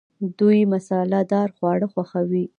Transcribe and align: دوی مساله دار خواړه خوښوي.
دوی 0.39 0.59
مساله 0.73 1.21
دار 1.31 1.49
خواړه 1.57 1.87
خوښوي. 1.93 2.45